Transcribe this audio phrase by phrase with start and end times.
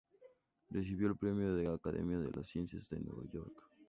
[0.71, 3.53] Recibió el premio de Academia de las Ciencias de Nueva York.